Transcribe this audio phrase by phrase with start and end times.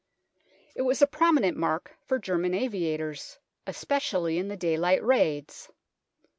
[0.75, 5.69] It was a prominent mark for German aviators, especi ally in the daylight raids.